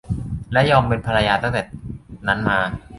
[0.53, 1.61] และยอมเป็นภรรยาตั้งแต่
[2.27, 2.59] นั้นมา